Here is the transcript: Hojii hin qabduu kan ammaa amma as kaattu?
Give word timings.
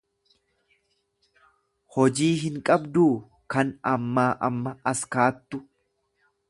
Hojii 1.97 2.31
hin 2.45 2.57
qabduu 2.71 3.09
kan 3.55 3.75
ammaa 3.95 4.29
amma 4.49 4.77
as 4.95 5.07
kaattu? 5.17 5.65